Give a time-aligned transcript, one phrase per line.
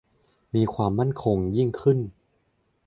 [0.55, 1.99] มีความมั่นคงยิ่งขึ้น